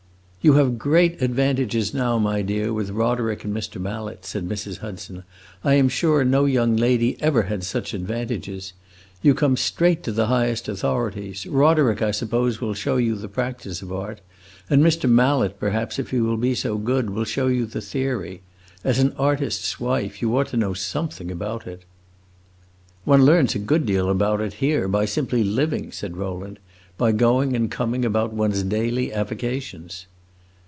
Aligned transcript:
"You 0.43 0.53
have 0.53 0.79
great 0.79 1.21
advantages, 1.21 1.93
now, 1.93 2.17
my 2.17 2.41
dear, 2.41 2.73
with 2.73 2.89
Roderick 2.89 3.43
and 3.43 3.55
Mr. 3.55 3.79
Mallet," 3.79 4.25
said 4.25 4.49
Mrs. 4.49 4.79
Hudson. 4.79 5.21
"I 5.63 5.75
am 5.75 5.87
sure 5.87 6.25
no 6.25 6.45
young 6.45 6.75
lady 6.75 7.15
ever 7.21 7.43
had 7.43 7.63
such 7.63 7.93
advantages. 7.93 8.73
You 9.21 9.35
come 9.35 9.55
straight 9.55 10.01
to 10.01 10.11
the 10.11 10.25
highest 10.25 10.67
authorities. 10.67 11.45
Roderick, 11.45 12.01
I 12.01 12.09
suppose, 12.09 12.59
will 12.59 12.73
show 12.73 12.97
you 12.97 13.13
the 13.15 13.27
practice 13.27 13.83
of 13.83 13.93
art, 13.93 14.19
and 14.67 14.83
Mr. 14.83 15.07
Mallet, 15.07 15.59
perhaps, 15.59 15.99
if 15.99 16.09
he 16.09 16.19
will 16.19 16.37
be 16.37 16.55
so 16.55 16.75
good, 16.75 17.11
will 17.11 17.23
show 17.23 17.45
you 17.45 17.67
the 17.67 17.79
theory. 17.79 18.41
As 18.83 18.97
an 18.97 19.13
artist's 19.19 19.79
wife, 19.79 20.23
you 20.23 20.35
ought 20.35 20.47
to 20.47 20.57
know 20.57 20.73
something 20.73 21.29
about 21.29 21.67
it." 21.67 21.83
"One 23.05 23.25
learns 23.25 23.53
a 23.53 23.59
good 23.59 23.85
deal 23.85 24.09
about 24.09 24.41
it, 24.41 24.53
here, 24.53 24.87
by 24.87 25.05
simply 25.05 25.43
living," 25.43 25.91
said 25.91 26.17
Rowland; 26.17 26.57
"by 26.97 27.11
going 27.11 27.55
and 27.55 27.69
coming 27.69 28.03
about 28.03 28.33
one's 28.33 28.63
daily 28.63 29.13
avocations." 29.13 30.07